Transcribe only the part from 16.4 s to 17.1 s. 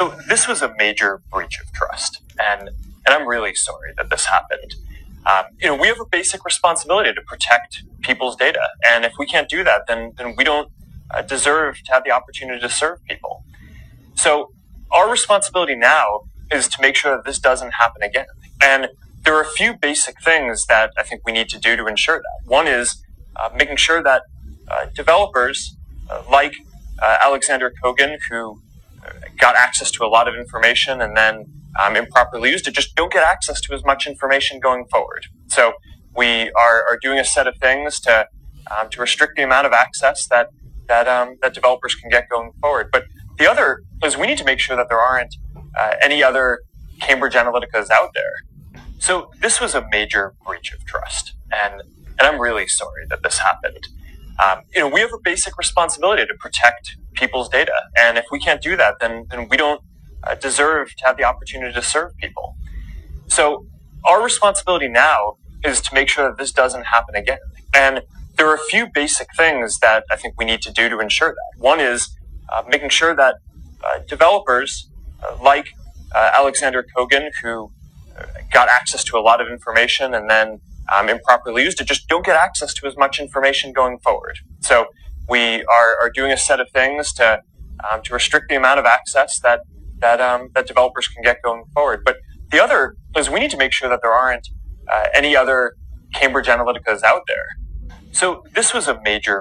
is to make